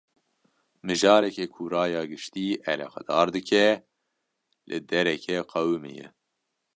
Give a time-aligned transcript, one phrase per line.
[0.85, 3.65] Mijareke ku raya giştî eleqedar dike,
[4.69, 6.07] li derekê qewimiye